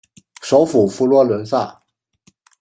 [0.41, 1.79] 首府佛罗伦萨。